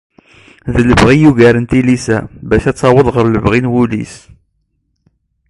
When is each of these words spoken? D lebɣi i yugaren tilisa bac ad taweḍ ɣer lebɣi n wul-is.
D 0.73 0.77
lebɣi 0.89 1.13
i 1.15 1.21
yugaren 1.21 1.65
tilisa 1.69 2.17
bac 2.49 2.63
ad 2.69 2.75
taweḍ 2.77 3.07
ɣer 3.15 3.25
lebɣi 3.29 3.59
n 3.61 3.71
wul-is. 3.71 4.15